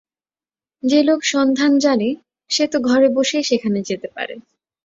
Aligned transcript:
যে 0.83 0.99
লোক 1.03 1.19
সন্ধান 1.23 1.71
জানে 1.79 2.09
সে 2.49 2.63
তো 2.67 2.77
ঘরে 2.79 3.07
বসেই 3.09 3.43
সেখানে 3.43 3.79
যেতে 3.81 4.07
পারে। 4.15 4.35